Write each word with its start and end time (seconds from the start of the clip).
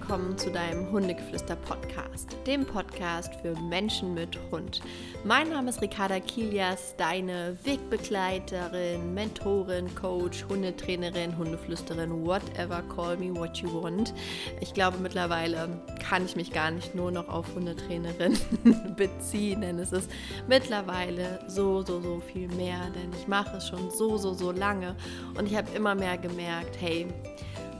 willkommen 0.00 0.36
zu 0.36 0.50
deinem 0.50 0.90
Hundegeflüster-Podcast, 0.90 2.36
dem 2.48 2.66
Podcast 2.66 3.32
für 3.40 3.54
Menschen 3.60 4.12
mit 4.12 4.36
Hund. 4.50 4.80
Mein 5.22 5.50
Name 5.50 5.70
ist 5.70 5.80
Ricarda 5.80 6.18
Kilias, 6.18 6.96
deine 6.96 7.56
Wegbegleiterin, 7.62 9.14
Mentorin, 9.14 9.94
Coach, 9.94 10.46
Hundetrainerin, 10.48 11.38
Hundeflüsterin, 11.38 12.26
whatever, 12.26 12.82
call 12.92 13.16
me 13.18 13.32
what 13.32 13.58
you 13.58 13.68
want. 13.72 14.12
Ich 14.60 14.74
glaube, 14.74 14.98
mittlerweile 14.98 15.68
kann 16.00 16.24
ich 16.24 16.34
mich 16.34 16.50
gar 16.50 16.72
nicht 16.72 16.96
nur 16.96 17.12
noch 17.12 17.28
auf 17.28 17.54
Hundetrainerin 17.54 18.36
beziehen, 18.96 19.60
denn 19.60 19.78
es 19.78 19.92
ist 19.92 20.10
mittlerweile 20.48 21.38
so, 21.46 21.82
so, 21.82 22.00
so 22.00 22.18
viel 22.18 22.48
mehr, 22.48 22.80
denn 22.96 23.12
ich 23.16 23.28
mache 23.28 23.58
es 23.58 23.68
schon 23.68 23.92
so, 23.92 24.16
so, 24.16 24.34
so 24.34 24.50
lange 24.50 24.96
und 25.38 25.46
ich 25.46 25.56
habe 25.56 25.68
immer 25.76 25.94
mehr 25.94 26.18
gemerkt, 26.18 26.80
hey, 26.80 27.06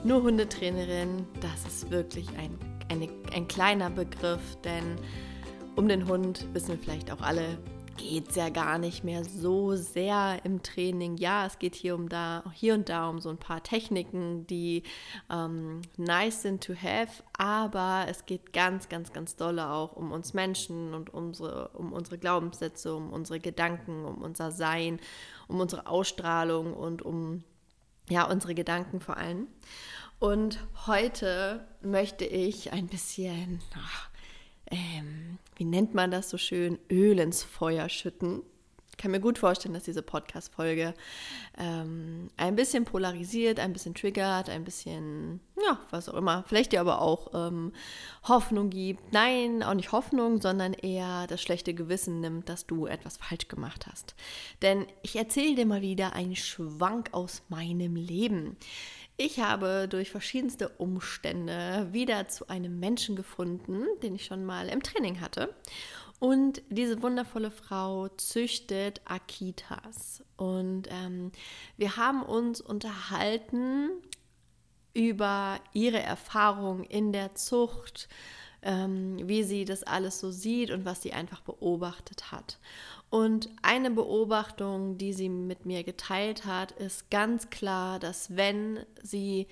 nur 0.05 0.23
Hundetrainerin, 0.23 1.27
das 1.41 1.65
ist 1.67 1.91
wirklich 1.91 2.29
ein, 2.37 2.59
eine, 2.91 3.09
ein 3.35 3.49
kleiner 3.49 3.89
Begriff, 3.89 4.57
denn 4.63 4.97
um 5.77 5.89
den 5.89 6.07
Hund 6.07 6.47
wissen 6.53 6.69
wir 6.69 6.79
vielleicht 6.79 7.11
auch 7.11 7.23
alle, 7.23 7.59
geht 7.97 8.29
es 8.29 8.37
ja 8.37 8.51
gar 8.51 8.79
nicht 8.79 9.05
mehr 9.05 9.25
so 9.25 9.77
sehr 9.77 10.41
im 10.45 10.63
Training. 10.63 11.17
Ja, 11.17 11.47
es 11.47 11.59
geht 11.59 11.75
hier 11.75 11.95
um 11.95 12.09
da, 12.09 12.45
hier 12.53 12.75
und 12.75 12.89
da 12.89 13.09
um 13.09 13.21
so 13.21 13.31
ein 13.31 13.39
paar 13.39 13.63
Techniken, 13.63 14.47
die 14.47 14.83
ähm, 15.31 15.81
nice 15.97 16.43
sind 16.43 16.63
to 16.63 16.75
have, 16.75 17.23
aber 17.39 18.05
es 18.09 18.27
geht 18.27 18.53
ganz, 18.53 18.89
ganz, 18.89 19.13
ganz 19.13 19.37
dolle 19.37 19.71
auch 19.71 19.97
um 19.97 20.13
uns 20.13 20.35
Menschen 20.35 20.93
und 20.93 21.15
unsere, 21.15 21.69
um 21.69 21.93
unsere 21.93 22.19
Glaubenssätze, 22.19 22.95
um 22.95 23.13
unsere 23.13 23.41
Gedanken, 23.41 24.05
um 24.05 24.23
unser 24.23 24.51
Sein, 24.51 25.01
um 25.49 25.61
unsere 25.61 25.87
Ausstrahlung 25.87 26.75
und 26.75 27.03
um 27.03 27.45
ja, 28.09 28.25
unsere 28.25 28.55
Gedanken 28.55 29.01
vor 29.01 29.17
allem. 29.17 29.47
Und 30.19 30.59
heute 30.87 31.67
möchte 31.83 32.25
ich 32.25 32.73
ein 32.73 32.87
bisschen, 32.87 33.61
ach, 33.75 34.09
ähm, 34.71 35.39
wie 35.57 35.65
nennt 35.65 35.95
man 35.95 36.11
das 36.11 36.31
so 36.31 36.39
schön, 36.39 36.79
Öl 36.91 37.19
ins 37.19 37.43
Feuer 37.43 37.89
schütten. 37.89 38.43
Ich 38.95 38.99
kann 38.99 39.11
mir 39.11 39.19
gut 39.19 39.39
vorstellen, 39.39 39.75
dass 39.75 39.83
diese 39.83 40.03
Podcast-Folge 40.03 40.95
ähm, 41.59 42.31
ein 42.37 42.55
bisschen 42.55 42.85
polarisiert, 42.85 43.59
ein 43.59 43.73
bisschen 43.73 43.93
triggert, 43.93 44.49
ein 44.49 44.63
bisschen, 44.63 45.41
ja, 45.61 45.81
was 45.91 46.09
auch 46.09 46.15
immer. 46.15 46.45
Vielleicht 46.47 46.71
dir 46.71 46.81
aber 46.81 47.01
auch 47.01 47.33
ähm, 47.35 47.73
Hoffnung 48.23 48.71
gibt. 48.71 49.13
Nein, 49.13 49.65
auch 49.65 49.75
nicht 49.75 49.91
Hoffnung, 49.91 50.41
sondern 50.41 50.75
eher 50.75 51.27
das 51.27 51.43
schlechte 51.43 51.75
Gewissen 51.75 52.21
nimmt, 52.21 52.49
dass 52.49 52.69
du 52.69 52.87
etwas 52.87 53.17
falsch 53.17 53.49
gemacht 53.49 53.89
hast. 53.91 54.15
Denn 54.63 54.87
ich 55.03 55.17
erzähle 55.17 55.57
dir 55.57 55.67
mal 55.67 55.83
wieder 55.83 56.13
einen 56.13 56.37
Schwank 56.37 57.09
aus 57.11 57.43
meinem 57.49 57.97
Leben. 57.97 58.57
Ich 59.17 59.41
habe 59.41 59.89
durch 59.89 60.13
verschiedenste 60.13 60.69
Umstände 60.69 61.89
wieder 61.91 62.29
zu 62.29 62.49
einem 62.49 62.79
Menschen 62.79 63.17
gefunden, 63.17 63.87
den 64.05 64.15
ich 64.15 64.25
schon 64.25 64.45
mal 64.45 64.69
im 64.69 64.85
Training 64.85 65.21
hatte. 65.21 65.53
Und 66.25 66.63
diese 66.71 67.03
wundervolle 67.03 67.51
Frau 67.51 68.09
züchtet 68.09 69.03
Akitas. 69.05 70.25
Und 70.39 70.89
ähm, 70.91 71.33
wir 71.77 71.99
haben 71.99 72.23
uns 72.23 72.63
unterhalten 72.63 73.91
über 74.95 75.61
ihre 75.75 76.01
Erfahrung 76.01 76.85
in 76.85 77.13
der 77.13 77.35
Zucht, 77.35 78.09
ähm, 78.63 79.19
wie 79.29 79.43
sie 79.43 79.67
das 79.67 79.83
alles 79.83 80.19
so 80.19 80.31
sieht 80.31 80.71
und 80.71 80.87
was 80.87 81.03
sie 81.03 81.13
einfach 81.13 81.43
beobachtet 81.43 82.33
hat. 82.33 82.59
Und 83.11 83.51
eine 83.61 83.91
Beobachtung, 83.91 84.97
die 84.97 85.13
sie 85.13 85.29
mit 85.29 85.67
mir 85.67 85.85
geteilt 85.85 86.47
hat, 86.47 86.73
ist 86.73 87.11
ganz 87.11 87.51
klar, 87.51 87.99
dass 87.99 88.35
wenn 88.35 88.79
sie 89.03 89.47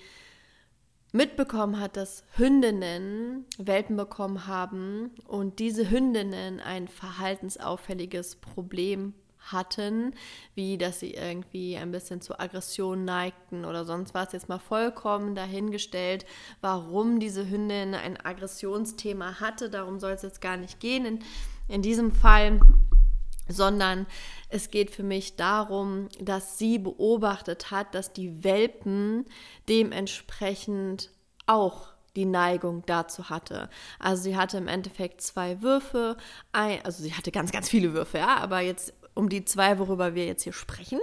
mitbekommen 1.13 1.79
hat, 1.79 1.95
dass 1.95 2.25
Hündinnen 2.35 3.45
Welpen 3.57 3.95
bekommen 3.95 4.47
haben 4.47 5.11
und 5.27 5.59
diese 5.59 5.89
Hündinnen 5.89 6.59
ein 6.59 6.87
verhaltensauffälliges 6.89 8.35
Problem 8.37 9.13
hatten, 9.51 10.15
wie 10.55 10.77
dass 10.77 10.99
sie 10.99 11.13
irgendwie 11.13 11.77
ein 11.77 11.91
bisschen 11.91 12.21
zur 12.21 12.41
Aggression 12.41 13.05
neigten 13.05 13.65
oder 13.65 13.85
sonst 13.85 14.13
was, 14.13 14.33
jetzt 14.33 14.49
mal 14.49 14.59
vollkommen 14.59 15.35
dahingestellt, 15.35 16.25
warum 16.61 17.19
diese 17.19 17.49
Hündin 17.49 17.93
ein 17.93 18.17
Aggressionsthema 18.23 19.39
hatte. 19.39 19.69
Darum 19.69 19.99
soll 19.99 20.11
es 20.13 20.21
jetzt 20.23 20.41
gar 20.41 20.57
nicht 20.57 20.79
gehen. 20.79 21.05
In, 21.05 21.19
in 21.67 21.81
diesem 21.81 22.11
Fall 22.11 22.59
sondern 23.47 24.05
es 24.49 24.71
geht 24.71 24.91
für 24.91 25.03
mich 25.03 25.35
darum, 25.35 26.09
dass 26.19 26.57
sie 26.57 26.79
beobachtet 26.79 27.71
hat, 27.71 27.95
dass 27.95 28.13
die 28.13 28.43
Welpen 28.43 29.25
dementsprechend 29.67 31.11
auch 31.45 31.87
die 32.15 32.25
Neigung 32.25 32.83
dazu 32.85 33.29
hatte. 33.29 33.69
Also 33.99 34.23
sie 34.23 34.37
hatte 34.37 34.57
im 34.57 34.67
Endeffekt 34.67 35.21
zwei 35.21 35.61
Würfe, 35.61 36.17
ein, 36.51 36.79
also 36.85 37.03
sie 37.03 37.13
hatte 37.13 37.31
ganz, 37.31 37.51
ganz 37.51 37.69
viele 37.69 37.93
Würfe, 37.93 38.19
ja, 38.19 38.37
aber 38.37 38.59
jetzt 38.59 38.93
um 39.15 39.29
die 39.29 39.45
zwei, 39.45 39.79
worüber 39.79 40.15
wir 40.15 40.25
jetzt 40.25 40.43
hier 40.43 40.53
sprechen. 40.53 40.99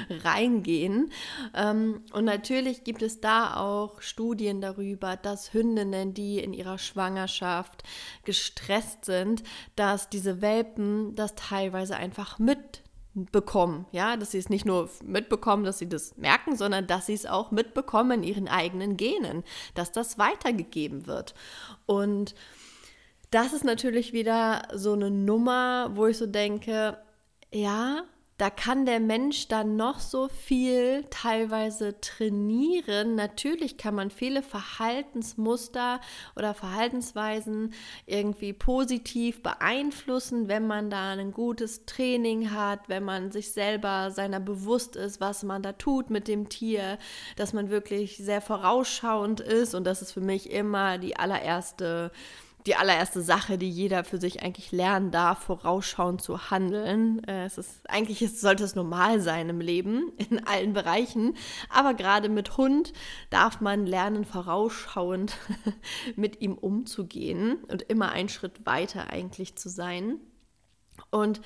reingehen. 0.09 1.11
Ähm, 1.53 2.01
und 2.13 2.25
natürlich 2.25 2.83
gibt 2.83 3.01
es 3.01 3.19
da 3.21 3.57
auch 3.57 4.01
Studien 4.01 4.61
darüber, 4.61 5.17
dass 5.17 5.53
Hündinnen, 5.53 6.13
die 6.13 6.39
in 6.39 6.53
ihrer 6.53 6.77
Schwangerschaft 6.77 7.83
gestresst 8.23 9.05
sind, 9.05 9.43
dass 9.75 10.09
diese 10.09 10.41
Welpen 10.41 11.15
das 11.15 11.35
teilweise 11.35 11.95
einfach 11.95 12.39
mitbekommen, 12.39 13.85
ja, 13.91 14.15
dass 14.17 14.31
sie 14.31 14.39
es 14.39 14.49
nicht 14.49 14.65
nur 14.65 14.89
mitbekommen, 15.03 15.63
dass 15.63 15.79
sie 15.79 15.89
das 15.89 16.15
merken, 16.17 16.55
sondern 16.55 16.87
dass 16.87 17.07
sie 17.07 17.13
es 17.13 17.25
auch 17.25 17.51
mitbekommen 17.51 18.23
in 18.23 18.29
ihren 18.29 18.47
eigenen 18.47 18.97
Genen, 18.97 19.43
dass 19.73 19.91
das 19.91 20.17
weitergegeben 20.17 21.07
wird. 21.07 21.33
Und 21.85 22.35
das 23.35 23.51
ist 23.51 23.65
natürlich 23.65 24.13
wieder 24.13 24.61
so 24.73 24.93
eine 24.93 25.11
Nummer, 25.11 25.89
wo 25.93 26.07
ich 26.07 26.17
so 26.17 26.25
denke, 26.25 26.97
ja, 27.51 28.05
da 28.37 28.49
kann 28.49 28.85
der 28.85 29.01
Mensch 29.01 29.49
dann 29.49 29.75
noch 29.75 29.99
so 29.99 30.29
viel 30.29 31.03
teilweise 31.09 31.99
trainieren. 31.99 33.15
Natürlich 33.15 33.77
kann 33.77 33.93
man 33.93 34.09
viele 34.09 34.41
Verhaltensmuster 34.41 35.99
oder 36.37 36.53
Verhaltensweisen 36.53 37.73
irgendwie 38.05 38.53
positiv 38.53 39.43
beeinflussen, 39.43 40.47
wenn 40.47 40.65
man 40.65 40.89
da 40.89 41.11
ein 41.11 41.31
gutes 41.31 41.85
Training 41.85 42.51
hat, 42.51 42.87
wenn 42.87 43.03
man 43.03 43.33
sich 43.33 43.51
selber 43.51 44.11
seiner 44.11 44.39
bewusst 44.39 44.95
ist, 44.95 45.19
was 45.19 45.43
man 45.43 45.61
da 45.61 45.73
tut 45.73 46.09
mit 46.09 46.29
dem 46.29 46.47
Tier, 46.47 46.97
dass 47.35 47.51
man 47.51 47.69
wirklich 47.69 48.15
sehr 48.15 48.39
vorausschauend 48.39 49.41
ist. 49.41 49.75
Und 49.75 49.83
das 49.83 50.01
ist 50.01 50.13
für 50.13 50.21
mich 50.21 50.51
immer 50.51 50.97
die 50.97 51.17
allererste 51.17 52.11
die 52.65 52.75
allererste 52.75 53.21
Sache, 53.21 53.57
die 53.57 53.69
jeder 53.69 54.03
für 54.03 54.19
sich 54.19 54.41
eigentlich 54.41 54.71
lernen 54.71 55.11
darf, 55.11 55.43
vorausschauend 55.43 56.21
zu 56.21 56.49
handeln. 56.49 57.23
Äh, 57.25 57.45
es 57.45 57.57
ist, 57.57 57.89
eigentlich 57.89 58.21
ist, 58.21 58.41
sollte 58.41 58.63
es 58.63 58.75
normal 58.75 59.21
sein 59.21 59.49
im 59.49 59.61
Leben, 59.61 60.11
in 60.29 60.45
allen 60.45 60.73
Bereichen. 60.73 61.35
Aber 61.69 61.93
gerade 61.93 62.29
mit 62.29 62.57
Hund 62.57 62.93
darf 63.29 63.61
man 63.61 63.85
lernen, 63.85 64.25
vorausschauend 64.25 65.37
mit 66.15 66.41
ihm 66.41 66.53
umzugehen 66.53 67.63
und 67.67 67.83
immer 67.83 68.11
einen 68.11 68.29
Schritt 68.29 68.65
weiter 68.65 69.09
eigentlich 69.09 69.55
zu 69.55 69.69
sein. 69.69 70.19
Und 71.11 71.41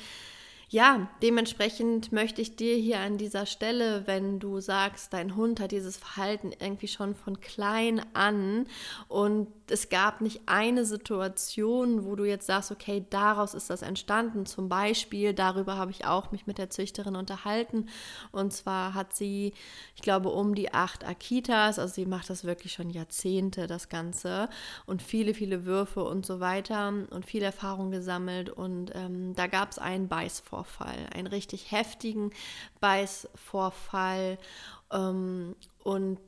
ja, 0.71 1.09
dementsprechend 1.23 2.11
möchte 2.11 2.43
ich 2.43 2.55
dir 2.55 2.75
hier 2.75 2.99
an 2.99 3.17
dieser 3.17 3.47
Stelle, 3.47 4.05
wenn 4.05 4.39
du 4.39 4.59
sagst, 4.59 5.13
dein 5.13 5.35
Hund 5.35 5.59
hat 5.59 5.71
dieses 5.71 5.97
Verhalten 5.97 6.51
irgendwie 6.59 6.87
schon 6.87 7.15
von 7.15 7.41
klein 7.41 8.05
an 8.13 8.67
und 9.07 9.47
es 9.71 9.89
gab 9.89 10.21
nicht 10.21 10.41
eine 10.45 10.85
Situation, 10.85 12.05
wo 12.05 12.15
du 12.15 12.25
jetzt 12.25 12.47
sagst, 12.47 12.71
okay, 12.71 13.05
daraus 13.09 13.53
ist 13.53 13.69
das 13.69 13.81
entstanden. 13.81 14.45
Zum 14.45 14.69
Beispiel, 14.69 15.33
darüber 15.33 15.77
habe 15.77 15.91
ich 15.91 16.05
auch 16.05 16.31
mich 16.31 16.47
mit 16.47 16.57
der 16.57 16.69
Züchterin 16.69 17.15
unterhalten. 17.15 17.87
Und 18.31 18.53
zwar 18.53 18.93
hat 18.93 19.15
sie, 19.15 19.53
ich 19.95 20.01
glaube, 20.01 20.29
um 20.29 20.55
die 20.55 20.73
acht 20.73 21.05
Akitas, 21.05 21.79
also 21.79 21.93
sie 21.93 22.05
macht 22.05 22.29
das 22.29 22.43
wirklich 22.43 22.73
schon 22.73 22.89
Jahrzehnte, 22.89 23.67
das 23.67 23.89
Ganze, 23.89 24.49
und 24.85 25.01
viele, 25.01 25.33
viele 25.33 25.65
Würfe 25.65 26.03
und 26.03 26.25
so 26.25 26.39
weiter 26.39 26.93
und 27.09 27.25
viel 27.25 27.43
Erfahrung 27.43 27.91
gesammelt. 27.91 28.49
Und 28.49 28.91
ähm, 28.95 29.35
da 29.35 29.47
gab 29.47 29.71
es 29.71 29.79
einen 29.79 30.07
Beißvorfall. 30.07 31.07
Einen 31.13 31.27
richtig 31.27 31.71
heftigen 31.71 32.31
Beißvorfall. 32.79 34.37
Ähm, 34.91 35.55
und 35.83 36.19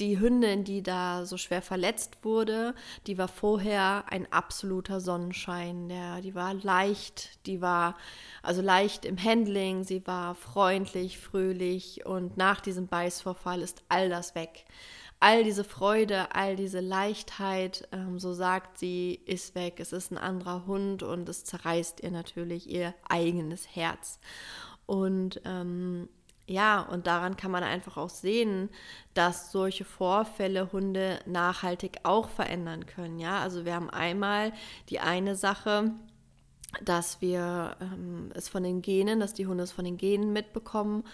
die 0.00 0.18
Hündin, 0.18 0.64
die 0.64 0.82
da 0.82 1.24
so 1.26 1.36
schwer 1.36 1.62
verletzt 1.62 2.18
wurde, 2.22 2.74
die 3.06 3.18
war 3.18 3.28
vorher 3.28 4.04
ein 4.08 4.30
absoluter 4.32 5.00
Sonnenschein. 5.00 5.88
Der, 5.88 6.20
die 6.20 6.34
war 6.34 6.54
leicht, 6.54 7.46
die 7.46 7.60
war 7.60 7.96
also 8.42 8.62
leicht 8.62 9.04
im 9.04 9.22
Handling, 9.22 9.84
sie 9.84 10.06
war 10.06 10.34
freundlich, 10.34 11.18
fröhlich 11.18 12.06
und 12.06 12.36
nach 12.36 12.60
diesem 12.60 12.86
Beißvorfall 12.86 13.60
ist 13.60 13.82
all 13.88 14.08
das 14.08 14.34
weg 14.34 14.64
all 15.20 15.44
diese 15.44 15.64
Freude, 15.64 16.34
all 16.34 16.56
diese 16.56 16.80
Leichtheit, 16.80 17.86
ähm, 17.92 18.18
so 18.18 18.32
sagt 18.32 18.78
sie, 18.78 19.20
ist 19.26 19.54
weg. 19.54 19.78
Es 19.78 19.92
ist 19.92 20.10
ein 20.10 20.18
anderer 20.18 20.66
Hund 20.66 21.02
und 21.02 21.28
es 21.28 21.44
zerreißt 21.44 22.00
ihr 22.00 22.10
natürlich 22.10 22.68
ihr 22.70 22.94
eigenes 23.06 23.76
Herz. 23.76 24.18
Und 24.86 25.42
ähm, 25.44 26.08
ja, 26.50 26.80
und 26.80 27.06
daran 27.06 27.36
kann 27.36 27.52
man 27.52 27.62
einfach 27.62 27.96
auch 27.96 28.10
sehen, 28.10 28.70
dass 29.14 29.52
solche 29.52 29.84
Vorfälle 29.84 30.72
Hunde 30.72 31.20
nachhaltig 31.24 32.00
auch 32.02 32.28
verändern 32.28 32.86
können. 32.86 33.20
Ja, 33.20 33.38
also 33.38 33.64
wir 33.64 33.74
haben 33.74 33.88
einmal 33.88 34.52
die 34.88 34.98
eine 34.98 35.36
Sache, 35.36 35.92
dass 36.82 37.20
wir 37.20 37.76
ähm, 37.80 38.30
es 38.34 38.48
von 38.48 38.64
den 38.64 38.82
Genen, 38.82 39.20
dass 39.20 39.32
die 39.32 39.46
Hunde 39.46 39.62
es 39.62 39.70
von 39.70 39.84
den 39.84 39.96
Genen 39.96 40.32
mitbekommen 40.32 41.04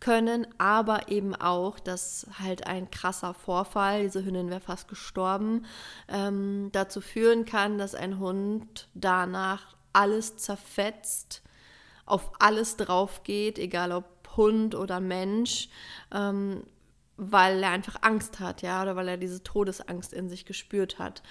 können, 0.00 0.46
aber 0.56 1.08
eben 1.10 1.34
auch, 1.34 1.78
dass 1.78 2.26
halt 2.38 2.66
ein 2.66 2.90
krasser 2.90 3.34
Vorfall, 3.34 4.04
diese 4.04 4.24
Hündin 4.24 4.48
wäre 4.48 4.60
fast 4.60 4.88
gestorben, 4.88 5.66
ähm, 6.08 6.70
dazu 6.72 7.02
führen 7.02 7.44
kann, 7.44 7.76
dass 7.76 7.94
ein 7.94 8.18
Hund 8.18 8.88
danach 8.94 9.76
alles 9.92 10.38
zerfetzt, 10.38 11.42
auf 12.06 12.30
alles 12.38 12.76
drauf 12.78 13.24
geht, 13.24 13.58
egal 13.58 13.92
ob 13.92 14.15
Hund 14.36 14.74
oder 14.74 15.00
Mensch, 15.00 15.68
ähm, 16.12 16.64
weil 17.16 17.62
er 17.62 17.70
einfach 17.70 17.96
Angst 18.02 18.40
hat, 18.40 18.62
ja, 18.62 18.82
oder 18.82 18.96
weil 18.96 19.08
er 19.08 19.16
diese 19.16 19.42
Todesangst 19.42 20.12
in 20.12 20.28
sich 20.28 20.44
gespürt 20.44 20.98
hat. 20.98 21.22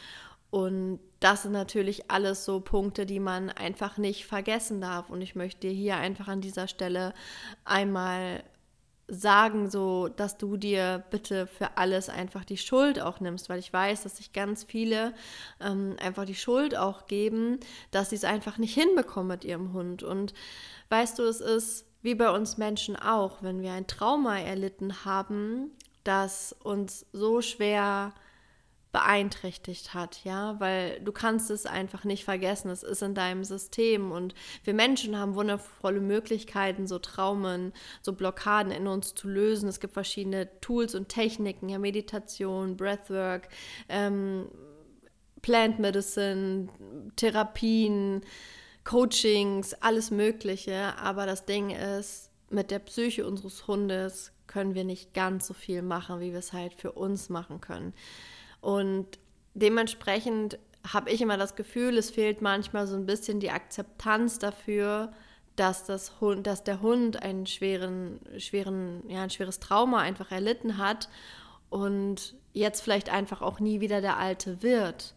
Und 0.49 0.99
das 1.19 1.43
sind 1.43 1.51
natürlich 1.51 2.09
alles 2.09 2.45
so 2.45 2.61
Punkte, 2.61 3.05
die 3.05 3.19
man 3.19 3.49
einfach 3.49 3.97
nicht 3.97 4.25
vergessen 4.25 4.79
darf. 4.79 5.09
Und 5.09 5.21
ich 5.21 5.35
möchte 5.35 5.67
dir 5.67 5.73
hier 5.73 5.97
einfach 5.97 6.27
an 6.27 6.39
dieser 6.39 6.67
Stelle 6.67 7.13
einmal 7.65 8.43
sagen, 9.07 9.69
so 9.69 10.07
dass 10.07 10.37
du 10.37 10.57
dir 10.57 11.03
bitte 11.11 11.45
für 11.45 11.77
alles 11.77 12.09
einfach 12.09 12.43
die 12.43 12.57
Schuld 12.57 12.99
auch 12.99 13.19
nimmst, 13.19 13.49
weil 13.49 13.59
ich 13.59 13.71
weiß, 13.71 14.03
dass 14.03 14.17
sich 14.17 14.33
ganz 14.33 14.63
viele 14.63 15.13
ähm, 15.59 15.95
einfach 16.01 16.25
die 16.25 16.35
Schuld 16.35 16.75
auch 16.75 17.05
geben, 17.05 17.59
dass 17.91 18.09
sie 18.09 18.15
es 18.15 18.23
einfach 18.23 18.57
nicht 18.57 18.73
hinbekommen 18.73 19.27
mit 19.27 19.45
ihrem 19.45 19.73
Hund. 19.73 20.03
Und 20.03 20.33
weißt 20.89 21.19
du, 21.19 21.23
es 21.23 21.41
ist 21.41 21.85
wie 22.05 22.15
bei 22.15 22.29
uns 22.29 22.57
Menschen 22.57 22.95
auch, 22.95 23.41
wenn 23.41 23.61
wir 23.61 23.73
ein 23.73 23.87
Trauma 23.87 24.39
erlitten 24.39 25.03
haben, 25.05 25.71
das 26.03 26.55
uns 26.63 27.05
so 27.11 27.41
schwer 27.41 28.13
beeinträchtigt 28.91 29.93
hat, 29.93 30.23
ja, 30.23 30.57
weil 30.59 31.01
du 31.01 31.11
kannst 31.11 31.51
es 31.51 31.65
einfach 31.65 32.05
nicht 32.05 32.23
vergessen, 32.23 32.69
es 32.69 32.81
ist 32.81 33.01
in 33.01 33.13
deinem 33.13 33.43
System 33.43 34.13
und 34.13 34.33
wir 34.63 34.73
Menschen 34.73 35.17
haben 35.17 35.35
wundervolle 35.35 35.99
Möglichkeiten, 35.99 36.87
so 36.87 36.99
Traumen, 36.99 37.73
so 38.01 38.13
Blockaden 38.13 38.71
in 38.71 38.87
uns 38.87 39.13
zu 39.13 39.27
lösen. 39.27 39.67
Es 39.67 39.81
gibt 39.81 39.95
verschiedene 39.95 40.47
Tools 40.61 40.95
und 40.95 41.09
Techniken, 41.09 41.67
ja, 41.67 41.77
Meditation, 41.77 42.77
Breathwork, 42.77 43.49
ähm, 43.89 44.47
Plant 45.41 45.79
Medicine, 45.79 46.69
Therapien, 47.17 48.21
Coachings, 48.85 49.73
alles 49.73 50.11
Mögliche, 50.11 50.97
aber 50.97 51.25
das 51.25 51.45
Ding 51.45 51.71
ist, 51.71 52.29
mit 52.49 52.71
der 52.71 52.79
Psyche 52.79 53.25
unseres 53.27 53.67
Hundes 53.67 54.31
können 54.47 54.75
wir 54.75 54.83
nicht 54.83 55.13
ganz 55.13 55.47
so 55.47 55.53
viel 55.53 55.81
machen, 55.81 56.19
wie 56.21 56.31
wir 56.31 56.39
es 56.39 56.53
halt 56.53 56.73
für 56.73 56.91
uns 56.91 57.29
machen 57.29 57.59
können. 57.59 57.93
Und 58.61 59.19
dementsprechend 59.55 60.59
habe 60.87 61.09
ich 61.09 61.19
immer 61.19 61.37
das 61.37 61.55
Gefühl, 61.55 61.97
es 61.97 62.11
fehlt 62.11 62.41
manchmal 62.41 62.85
so 62.85 62.95
ein 62.95 63.07
bisschen 63.07 63.39
die 63.39 63.49
Akzeptanz 63.49 64.37
dafür, 64.37 65.11
dass, 65.55 65.85
das 65.85 66.19
Hund, 66.21 66.45
dass 66.45 66.63
der 66.63 66.81
Hund 66.81 67.23
einen 67.23 67.47
schweren, 67.47 68.19
schweren, 68.37 69.03
ja, 69.09 69.23
ein 69.23 69.29
schweres 69.31 69.59
Trauma 69.59 69.99
einfach 69.99 70.31
erlitten 70.31 70.77
hat 70.77 71.09
und 71.71 72.35
jetzt 72.53 72.81
vielleicht 72.81 73.09
einfach 73.09 73.41
auch 73.41 73.59
nie 73.59 73.81
wieder 73.81 74.01
der 74.01 74.17
Alte 74.17 74.61
wird. 74.61 75.14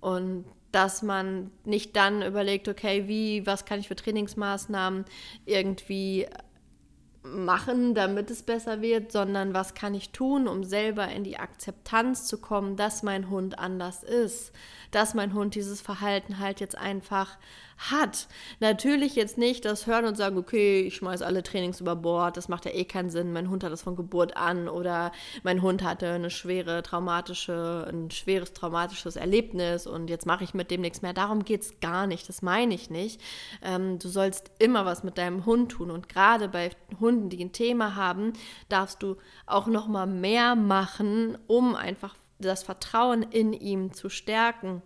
Und 0.00 0.44
dass 0.72 1.02
man 1.02 1.50
nicht 1.64 1.96
dann 1.96 2.22
überlegt, 2.22 2.68
okay, 2.68 3.08
wie, 3.08 3.46
was 3.46 3.64
kann 3.64 3.80
ich 3.80 3.88
für 3.88 3.96
Trainingsmaßnahmen 3.96 5.04
irgendwie 5.46 6.26
machen, 7.34 7.94
damit 7.94 8.30
es 8.30 8.42
besser 8.42 8.82
wird, 8.82 9.12
sondern 9.12 9.54
was 9.54 9.74
kann 9.74 9.94
ich 9.94 10.10
tun, 10.10 10.48
um 10.48 10.64
selber 10.64 11.08
in 11.08 11.24
die 11.24 11.38
Akzeptanz 11.38 12.26
zu 12.26 12.38
kommen, 12.38 12.76
dass 12.76 13.02
mein 13.02 13.30
Hund 13.30 13.58
anders 13.58 14.02
ist, 14.02 14.52
dass 14.90 15.14
mein 15.14 15.34
Hund 15.34 15.54
dieses 15.54 15.80
Verhalten 15.80 16.38
halt 16.38 16.60
jetzt 16.60 16.76
einfach 16.76 17.38
hat. 17.78 18.26
Natürlich 18.60 19.14
jetzt 19.14 19.38
nicht 19.38 19.64
das 19.64 19.86
Hören 19.86 20.04
und 20.04 20.16
sagen, 20.16 20.36
okay, 20.36 20.80
ich 20.82 20.96
schmeiße 20.96 21.24
alle 21.24 21.42
Trainings 21.42 21.80
über 21.80 21.94
Bord, 21.94 22.36
das 22.36 22.48
macht 22.48 22.64
ja 22.64 22.72
eh 22.72 22.84
keinen 22.84 23.10
Sinn, 23.10 23.32
mein 23.32 23.48
Hund 23.50 23.62
hat 23.62 23.72
das 23.72 23.82
von 23.82 23.96
Geburt 23.96 24.36
an 24.36 24.68
oder 24.68 25.12
mein 25.44 25.62
Hund 25.62 25.82
hatte 25.82 26.08
eine 26.10 26.30
schwere 26.30 26.82
traumatische, 26.82 27.86
ein 27.88 28.10
schweres 28.10 28.52
traumatisches 28.52 29.16
Erlebnis 29.16 29.86
und 29.86 30.10
jetzt 30.10 30.26
mache 30.26 30.44
ich 30.44 30.54
mit 30.54 30.70
dem 30.70 30.80
nichts 30.80 31.02
mehr. 31.02 31.12
Darum 31.12 31.44
geht 31.44 31.62
es 31.62 31.80
gar 31.80 32.06
nicht, 32.06 32.28
das 32.28 32.42
meine 32.42 32.74
ich 32.74 32.90
nicht. 32.90 33.20
Ähm, 33.62 33.98
du 33.98 34.08
sollst 34.08 34.50
immer 34.58 34.84
was 34.84 35.04
mit 35.04 35.16
deinem 35.16 35.46
Hund 35.46 35.72
tun 35.72 35.90
und 35.90 36.08
gerade 36.08 36.48
bei 36.48 36.70
Hunden, 36.98 37.17
die 37.22 37.44
ein 37.44 37.52
Thema 37.52 37.96
haben, 37.96 38.32
darfst 38.68 39.02
du 39.02 39.16
auch 39.46 39.66
noch 39.66 39.88
mal 39.88 40.06
mehr 40.06 40.54
machen, 40.54 41.36
um 41.46 41.74
einfach 41.74 42.16
das 42.38 42.62
Vertrauen 42.62 43.22
in 43.22 43.52
ihm 43.52 43.92
zu 43.92 44.08
stärken 44.08 44.82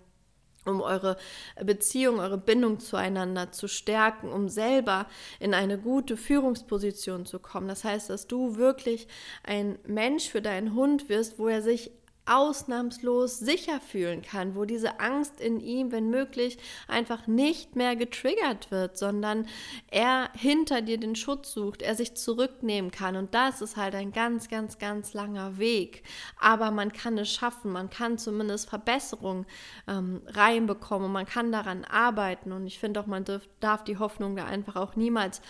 um 0.64 0.80
eure 0.80 1.16
Beziehung, 1.62 2.20
eure 2.20 2.38
Bindung 2.38 2.78
zueinander 2.78 3.52
zu 3.52 3.68
stärken, 3.68 4.30
um 4.30 4.48
selber 4.48 5.06
in 5.40 5.54
eine 5.54 5.78
gute 5.78 6.16
Führungsposition 6.16 7.26
zu 7.26 7.38
kommen. 7.38 7.68
Das 7.68 7.84
heißt, 7.84 8.10
dass 8.10 8.26
du 8.26 8.56
wirklich 8.56 9.08
ein 9.42 9.78
Mensch 9.86 10.28
für 10.28 10.42
deinen 10.42 10.74
Hund 10.74 11.08
wirst, 11.08 11.38
wo 11.38 11.48
er 11.48 11.62
sich 11.62 11.90
ausnahmslos 12.26 13.38
sicher 13.38 13.80
fühlen 13.80 14.22
kann, 14.22 14.54
wo 14.54 14.64
diese 14.64 15.00
Angst 15.00 15.40
in 15.40 15.60
ihm, 15.60 15.92
wenn 15.92 16.10
möglich, 16.10 16.58
einfach 16.88 17.26
nicht 17.26 17.76
mehr 17.76 17.96
getriggert 17.96 18.70
wird, 18.70 18.96
sondern 18.98 19.46
er 19.90 20.30
hinter 20.34 20.82
dir 20.82 20.98
den 20.98 21.16
Schutz 21.16 21.52
sucht, 21.52 21.82
er 21.82 21.94
sich 21.94 22.14
zurücknehmen 22.14 22.90
kann. 22.90 23.16
Und 23.16 23.34
das 23.34 23.60
ist 23.60 23.76
halt 23.76 23.94
ein 23.94 24.12
ganz, 24.12 24.48
ganz, 24.48 24.78
ganz 24.78 25.14
langer 25.14 25.58
Weg. 25.58 26.02
Aber 26.40 26.70
man 26.70 26.92
kann 26.92 27.18
es 27.18 27.30
schaffen, 27.30 27.72
man 27.72 27.90
kann 27.90 28.18
zumindest 28.18 28.68
Verbesserungen 28.68 29.46
ähm, 29.88 30.22
reinbekommen 30.26 31.12
man 31.12 31.26
kann 31.26 31.52
daran 31.52 31.84
arbeiten. 31.84 32.52
Und 32.52 32.66
ich 32.66 32.78
finde 32.78 33.00
auch, 33.00 33.06
man 33.06 33.24
darf, 33.24 33.48
darf, 33.60 33.84
die 33.84 33.98
Hoffnung 33.98 34.36
da 34.36 34.44
einfach 34.46 34.76
auch 34.76 34.96
niemals 34.96 35.40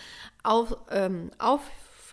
auf, 0.43 0.75
ähm, 0.91 1.31
auf, 1.39 1.61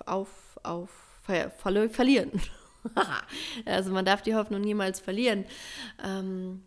auf, 0.06 0.58
auf, 0.62 0.90
ver 1.22 1.50
verlieren. 1.50 2.40
also 3.64 3.92
man 3.92 4.04
darf 4.04 4.22
die 4.22 4.34
Hoffnung 4.34 4.60
niemals 4.60 5.00
verlieren. 5.00 5.44
Ähm, 6.04 6.62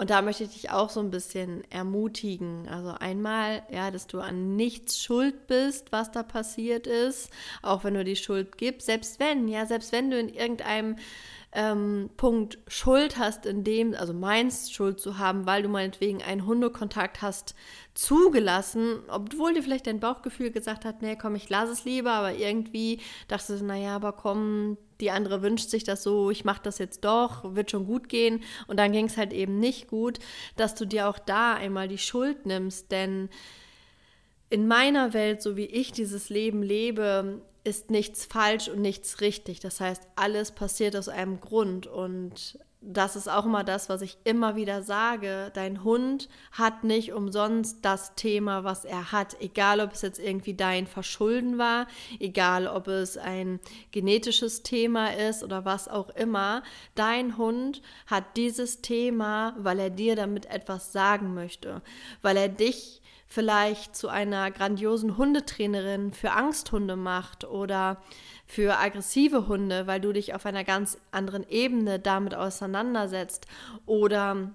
und 0.00 0.08
da 0.08 0.22
möchte 0.22 0.44
ich 0.44 0.50
dich 0.50 0.70
auch 0.70 0.88
so 0.88 1.00
ein 1.00 1.10
bisschen 1.10 1.62
ermutigen. 1.70 2.68
Also 2.68 2.92
einmal, 2.92 3.62
ja, 3.70 3.90
dass 3.90 4.06
du 4.06 4.20
an 4.20 4.56
nichts 4.56 5.02
schuld 5.02 5.46
bist, 5.46 5.92
was 5.92 6.10
da 6.10 6.22
passiert 6.22 6.86
ist, 6.86 7.30
auch 7.60 7.84
wenn 7.84 7.94
du 7.94 8.04
die 8.04 8.16
Schuld 8.16 8.56
gibst, 8.56 8.86
selbst 8.86 9.20
wenn, 9.20 9.46
ja, 9.48 9.66
selbst 9.66 9.92
wenn 9.92 10.10
du 10.10 10.18
in 10.18 10.28
irgendeinem 10.28 10.96
ähm, 11.52 12.10
Punkt 12.16 12.58
Schuld 12.68 13.18
hast, 13.18 13.44
in 13.44 13.64
dem, 13.64 13.94
also 13.94 14.14
meinst 14.14 14.72
Schuld 14.72 15.00
zu 15.00 15.18
haben, 15.18 15.46
weil 15.46 15.62
du 15.62 15.68
meinetwegen 15.68 16.22
einen 16.22 16.46
Hundekontakt 16.46 17.22
hast 17.22 17.54
zugelassen, 17.94 19.00
obwohl 19.08 19.54
dir 19.54 19.62
vielleicht 19.62 19.88
dein 19.88 19.98
Bauchgefühl 19.98 20.52
gesagt 20.52 20.84
hat, 20.84 21.02
nee, 21.02 21.16
komm, 21.16 21.34
ich 21.34 21.48
lasse 21.48 21.72
es 21.72 21.84
lieber, 21.84 22.12
aber 22.12 22.34
irgendwie 22.34 23.00
dachtest 23.26 23.62
du, 23.62 23.64
naja, 23.64 23.96
aber 23.96 24.12
komm, 24.12 24.78
die 25.00 25.10
andere 25.10 25.42
wünscht 25.42 25.70
sich 25.70 25.82
das 25.82 26.04
so, 26.04 26.30
ich 26.30 26.44
mache 26.44 26.62
das 26.62 26.78
jetzt 26.78 27.04
doch, 27.04 27.54
wird 27.56 27.70
schon 27.70 27.86
gut 27.86 28.08
gehen. 28.08 28.44
Und 28.68 28.78
dann 28.78 28.92
ging 28.92 29.06
es 29.06 29.16
halt 29.16 29.32
eben 29.32 29.58
nicht 29.58 29.88
gut, 29.88 30.20
dass 30.56 30.74
du 30.76 30.84
dir 30.84 31.08
auch 31.08 31.18
da 31.18 31.54
einmal 31.54 31.88
die 31.88 31.98
Schuld 31.98 32.46
nimmst, 32.46 32.92
denn 32.92 33.28
in 34.50 34.66
meiner 34.66 35.14
Welt, 35.14 35.42
so 35.42 35.56
wie 35.56 35.66
ich 35.66 35.92
dieses 35.92 36.28
Leben 36.28 36.62
lebe, 36.62 37.40
ist 37.64 37.90
nichts 37.90 38.24
falsch 38.24 38.68
und 38.68 38.80
nichts 38.80 39.20
richtig. 39.20 39.60
Das 39.60 39.80
heißt, 39.80 40.08
alles 40.16 40.52
passiert 40.52 40.96
aus 40.96 41.08
einem 41.08 41.40
Grund 41.40 41.86
und 41.86 42.58
das 42.82 43.14
ist 43.14 43.28
auch 43.28 43.44
immer 43.44 43.62
das, 43.62 43.90
was 43.90 44.00
ich 44.00 44.16
immer 44.24 44.56
wieder 44.56 44.82
sage. 44.82 45.50
Dein 45.52 45.84
Hund 45.84 46.30
hat 46.52 46.82
nicht 46.82 47.12
umsonst 47.12 47.78
das 47.82 48.14
Thema, 48.14 48.64
was 48.64 48.86
er 48.86 49.12
hat. 49.12 49.36
Egal, 49.40 49.80
ob 49.80 49.92
es 49.92 50.00
jetzt 50.00 50.18
irgendwie 50.18 50.54
dein 50.54 50.86
Verschulden 50.86 51.58
war, 51.58 51.86
egal, 52.18 52.66
ob 52.66 52.88
es 52.88 53.18
ein 53.18 53.60
genetisches 53.90 54.62
Thema 54.62 55.14
ist 55.14 55.44
oder 55.44 55.66
was 55.66 55.88
auch 55.88 56.08
immer. 56.10 56.62
Dein 56.94 57.36
Hund 57.36 57.82
hat 58.06 58.38
dieses 58.38 58.80
Thema, 58.80 59.54
weil 59.58 59.78
er 59.78 59.90
dir 59.90 60.16
damit 60.16 60.46
etwas 60.46 60.90
sagen 60.90 61.34
möchte, 61.34 61.82
weil 62.22 62.38
er 62.38 62.48
dich 62.48 62.99
vielleicht 63.30 63.94
zu 63.94 64.08
einer 64.08 64.50
grandiosen 64.50 65.16
Hundetrainerin 65.16 66.12
für 66.12 66.32
Angsthunde 66.32 66.96
macht 66.96 67.44
oder 67.44 68.02
für 68.44 68.76
aggressive 68.78 69.46
Hunde, 69.46 69.86
weil 69.86 70.00
du 70.00 70.12
dich 70.12 70.34
auf 70.34 70.46
einer 70.46 70.64
ganz 70.64 70.98
anderen 71.12 71.48
Ebene 71.48 72.00
damit 72.00 72.34
auseinandersetzt 72.34 73.46
oder 73.86 74.50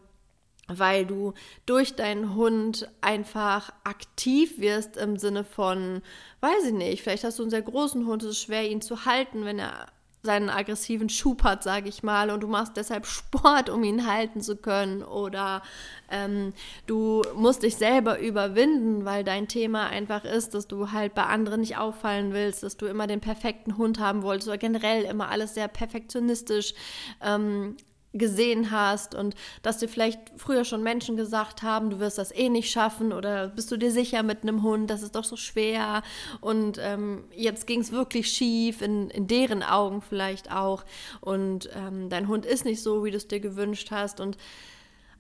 weil 0.67 1.05
du 1.05 1.34
durch 1.65 1.96
deinen 1.96 2.36
Hund 2.36 2.89
einfach 3.00 3.72
aktiv 3.86 4.60
wirst 4.60 4.98
im 4.98 5.17
Sinne 5.17 5.46
von, 5.46 6.01
weiß 6.41 6.65
ich 6.65 6.74
nicht, 6.74 7.01
vielleicht 7.01 7.24
hast 7.24 7.39
du 7.39 7.44
einen 7.44 7.51
sehr 7.51 7.62
großen 7.62 8.05
Hund, 8.05 8.24
es 8.24 8.32
ist 8.32 8.41
schwer, 8.41 8.70
ihn 8.70 8.82
zu 8.82 9.05
halten, 9.05 9.46
wenn 9.46 9.60
er 9.60 9.88
seinen 10.25 10.50
aggressiven 10.50 11.10
Schub 11.10 11.44
hat, 11.44 11.63
sage 11.63 11.88
ich 11.88 12.03
mal, 12.03 12.29
und 12.29 12.41
du 12.41 12.48
machst 12.48 12.75
deshalb 12.75 13.05
Sport, 13.05 13.70
um 13.70 13.84
ihn 13.84 14.08
halten 14.08 14.41
zu 14.41 14.58
können, 14.58 15.03
oder 15.03 15.62
ähm, 16.10 16.53
du 16.86 17.22
musst 17.36 17.63
dich 17.63 17.75
selber 17.77 18.20
überwinden, 18.20 19.05
weil 19.05 19.24
dein 19.24 19.48
Thema 19.48 19.88
einfach 19.88 20.25
ist, 20.25 20.53
dass 20.53 20.67
du 20.67 20.91
halt 20.91 21.15
bei 21.15 21.24
anderen 21.24 21.62
nicht 21.62 21.77
auffallen 21.77 22.34
willst, 22.34 22.63
dass 22.63 22.77
du 22.77 22.86
immer 22.86 23.08
den 23.08 23.22
perfekten 23.22 23.77
Hund 23.77 24.00
haben 24.00 24.24
wolltest 24.24 24.48
oder 24.48 24.58
generell 24.58 25.03
immer 25.03 25.29
alles 25.29 25.53
sehr 25.53 25.67
perfektionistisch 25.67 26.74
ähm, 27.22 27.77
gesehen 28.17 28.72
hast 28.72 29.13
und 29.13 29.36
dass 29.62 29.77
dir 29.77 29.89
vielleicht 29.89 30.19
früher 30.38 30.65
schon 30.65 30.84
Menschen 30.84 31.17
gesagt 31.17 31.62
haben, 31.62 31.89
du 31.89 32.00
wirst 32.00 32.17
das 32.17 32.34
eh 32.34 32.50
nicht 32.50 32.72
schaffen 32.72 33.13
oder 33.13 33.50
bist 33.50 33.72
du 33.72 33.77
dir 33.77 33.91
sicher 33.91 34.24
mit 34.24 34.43
einem 34.43 34.63
Hund, 34.63 34.89
das 34.89 35.03
ist 35.03 35.15
doch 35.15 35.24
so 35.24 35.36
schwer. 35.36 36.01
Und 36.41 36.79
ähm, 36.81 37.25
jetzt 37.36 37.67
ging 37.67 37.81
es 37.81 37.91
wirklich 37.91 38.31
schief, 38.31 38.81
in, 38.81 39.10
in 39.10 39.27
deren 39.27 39.63
Augen 39.63 40.01
vielleicht 40.01 40.51
auch. 40.51 40.84
Und 41.22 41.69
ähm, 41.75 42.10
dein 42.10 42.27
Hund 42.27 42.45
ist 42.45 42.65
nicht 42.65 42.81
so, 42.81 43.03
wie 43.03 43.12
du 43.12 43.17
es 43.17 43.27
dir 43.27 43.39
gewünscht 43.39 43.91
hast. 43.91 44.19
Und 44.19 44.38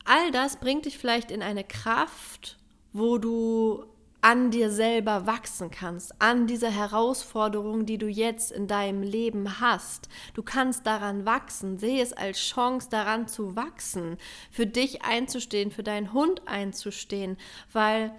all 0.05 0.31
das 0.31 0.57
bringt 0.57 0.85
dich 0.85 0.97
vielleicht 0.97 1.31
in 1.31 1.41
eine 1.41 1.63
Kraft, 1.63 2.57
wo 2.93 3.17
du 3.17 3.83
an 4.21 4.51
dir 4.51 4.71
selber 4.71 5.27
wachsen 5.27 5.69
kannst, 5.69 6.19
an 6.19 6.47
dieser 6.47 6.71
Herausforderung, 6.71 7.85
die 7.85 7.97
du 7.97 8.07
jetzt 8.07 8.51
in 8.51 8.67
deinem 8.67 9.03
Leben 9.03 9.59
hast. 9.59 10.09
Du 10.33 10.41
kannst 10.41 10.87
daran 10.87 11.25
wachsen, 11.25 11.77
sehe 11.77 12.01
es 12.01 12.13
als 12.13 12.39
Chance, 12.39 12.89
daran 12.89 13.27
zu 13.27 13.55
wachsen, 13.55 14.17
für 14.49 14.65
dich 14.65 15.03
einzustehen, 15.03 15.71
für 15.71 15.83
deinen 15.83 16.11
Hund 16.13 16.41
einzustehen, 16.47 17.37
weil 17.71 18.11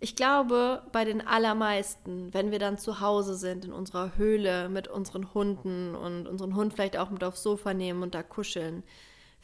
ich 0.00 0.16
glaube, 0.16 0.82
bei 0.92 1.06
den 1.06 1.26
allermeisten, 1.26 2.32
wenn 2.34 2.50
wir 2.50 2.58
dann 2.58 2.76
zu 2.76 3.00
Hause 3.00 3.36
sind, 3.36 3.64
in 3.64 3.72
unserer 3.72 4.18
Höhle 4.18 4.68
mit 4.68 4.86
unseren 4.86 5.32
Hunden 5.32 5.94
und 5.94 6.26
unseren 6.26 6.54
Hund 6.54 6.74
vielleicht 6.74 6.98
auch 6.98 7.08
mit 7.08 7.24
aufs 7.24 7.42
Sofa 7.42 7.72
nehmen 7.72 8.02
und 8.02 8.14
da 8.14 8.22
kuscheln, 8.22 8.82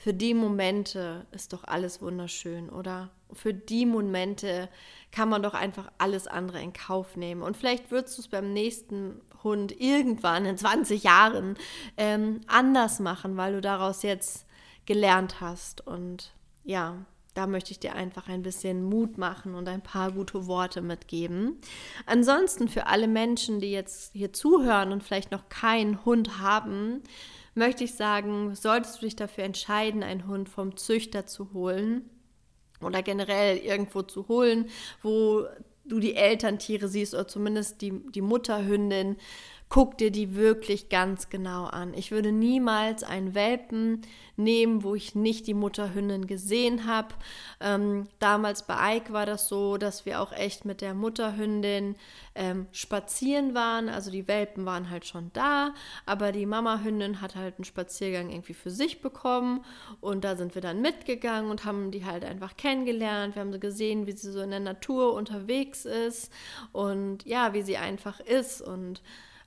für 0.00 0.14
die 0.14 0.32
Momente 0.32 1.26
ist 1.30 1.52
doch 1.52 1.62
alles 1.64 2.00
wunderschön, 2.00 2.70
oder? 2.70 3.10
Für 3.34 3.52
die 3.52 3.84
Momente 3.84 4.70
kann 5.12 5.28
man 5.28 5.42
doch 5.42 5.52
einfach 5.52 5.92
alles 5.98 6.26
andere 6.26 6.62
in 6.62 6.72
Kauf 6.72 7.18
nehmen. 7.18 7.42
Und 7.42 7.54
vielleicht 7.54 7.90
würdest 7.90 8.16
du 8.16 8.22
es 8.22 8.28
beim 8.28 8.54
nächsten 8.54 9.20
Hund 9.44 9.78
irgendwann 9.78 10.46
in 10.46 10.56
20 10.56 11.02
Jahren 11.02 11.58
ähm, 11.98 12.40
anders 12.46 12.98
machen, 12.98 13.36
weil 13.36 13.52
du 13.52 13.60
daraus 13.60 14.02
jetzt 14.02 14.46
gelernt 14.86 15.42
hast. 15.42 15.86
Und 15.86 16.32
ja, 16.64 17.04
da 17.34 17.46
möchte 17.46 17.72
ich 17.72 17.80
dir 17.80 17.94
einfach 17.94 18.28
ein 18.28 18.42
bisschen 18.42 18.82
Mut 18.82 19.18
machen 19.18 19.54
und 19.54 19.68
ein 19.68 19.82
paar 19.82 20.12
gute 20.12 20.46
Worte 20.46 20.82
mitgeben. 20.82 21.58
Ansonsten 22.06 22.68
für 22.68 22.86
alle 22.86 23.08
Menschen, 23.08 23.60
die 23.60 23.70
jetzt 23.70 24.12
hier 24.12 24.32
zuhören 24.32 24.92
und 24.92 25.02
vielleicht 25.02 25.30
noch 25.30 25.48
keinen 25.48 26.04
Hund 26.04 26.38
haben, 26.40 27.02
möchte 27.54 27.84
ich 27.84 27.94
sagen, 27.94 28.54
solltest 28.54 28.96
du 28.96 29.06
dich 29.06 29.16
dafür 29.16 29.44
entscheiden, 29.44 30.02
einen 30.02 30.26
Hund 30.26 30.48
vom 30.48 30.76
Züchter 30.76 31.26
zu 31.26 31.52
holen 31.52 32.08
oder 32.80 33.02
generell 33.02 33.58
irgendwo 33.58 34.02
zu 34.02 34.28
holen, 34.28 34.68
wo 35.02 35.46
du 35.84 35.98
die 35.98 36.14
Elterntiere 36.14 36.88
siehst 36.88 37.14
oder 37.14 37.28
zumindest 37.28 37.80
die, 37.82 37.92
die 38.12 38.22
Mutterhündin, 38.22 39.16
guck 39.70 39.96
dir 39.96 40.10
die 40.10 40.34
wirklich 40.34 40.88
ganz 40.88 41.30
genau 41.30 41.64
an. 41.64 41.94
Ich 41.94 42.10
würde 42.10 42.32
niemals 42.32 43.04
einen 43.04 43.36
Welpen 43.36 44.02
nehmen, 44.36 44.82
wo 44.82 44.96
ich 44.96 45.14
nicht 45.14 45.46
die 45.46 45.54
Mutterhündin 45.54 46.26
gesehen 46.26 46.86
habe. 46.86 47.14
Ähm, 47.60 48.08
damals 48.18 48.66
bei 48.66 48.96
Ike 48.96 49.12
war 49.12 49.26
das 49.26 49.48
so, 49.48 49.76
dass 49.76 50.06
wir 50.06 50.20
auch 50.20 50.32
echt 50.32 50.64
mit 50.64 50.80
der 50.80 50.92
Mutterhündin 50.92 51.94
ähm, 52.34 52.66
spazieren 52.72 53.54
waren. 53.54 53.88
Also 53.88 54.10
die 54.10 54.26
Welpen 54.26 54.66
waren 54.66 54.90
halt 54.90 55.06
schon 55.06 55.30
da, 55.34 55.72
aber 56.04 56.32
die 56.32 56.46
Mamahündin 56.46 57.20
hat 57.20 57.36
halt 57.36 57.58
einen 57.58 57.64
Spaziergang 57.64 58.30
irgendwie 58.30 58.54
für 58.54 58.70
sich 58.70 59.00
bekommen 59.00 59.64
und 60.00 60.24
da 60.24 60.34
sind 60.34 60.56
wir 60.56 60.62
dann 60.62 60.82
mitgegangen 60.82 61.48
und 61.48 61.64
haben 61.64 61.92
die 61.92 62.04
halt 62.04 62.24
einfach 62.24 62.56
kennengelernt. 62.56 63.36
Wir 63.36 63.42
haben 63.42 63.52
so 63.52 63.60
gesehen, 63.60 64.08
wie 64.08 64.12
sie 64.12 64.32
so 64.32 64.40
in 64.40 64.50
der 64.50 64.58
Natur 64.58 65.14
unterwegs 65.14 65.84
ist 65.84 66.32
und 66.72 67.24
ja, 67.24 67.54
wie 67.54 67.62
sie 67.62 67.76
einfach 67.76 68.18
ist 68.18 68.62
und 68.62 69.00